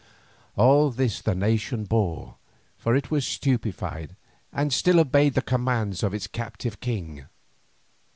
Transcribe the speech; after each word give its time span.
All 0.55 0.89
this 0.89 1.21
the 1.21 1.35
nation 1.35 1.83
bore, 1.83 2.33
for 2.79 2.95
it 2.95 3.11
was 3.11 3.23
stupefied 3.23 4.15
and 4.51 4.73
still 4.73 4.99
obeyed 4.99 5.35
the 5.35 5.43
commands 5.43 6.01
of 6.01 6.11
its 6.11 6.25
captive 6.25 6.79
king. 6.79 7.27